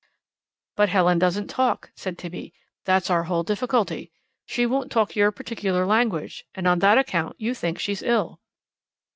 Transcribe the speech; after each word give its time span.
"But 0.75 0.89
Helen 0.89 1.19
doesn't 1.19 1.47
talk," 1.47 1.91
said 1.95 2.17
Tibby. 2.17 2.55
"That's 2.85 3.11
our 3.11 3.25
whole 3.25 3.43
difficulty. 3.43 4.11
She 4.47 4.65
won't 4.65 4.91
talk 4.91 5.15
your 5.15 5.31
particular 5.31 5.85
language, 5.85 6.43
and 6.55 6.67
on 6.67 6.79
that 6.79 6.97
account 6.97 7.35
you 7.37 7.53
think 7.53 7.77
she's 7.77 8.01
ill." 8.01 8.39